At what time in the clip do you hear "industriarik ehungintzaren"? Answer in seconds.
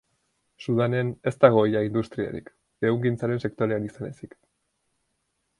1.89-3.47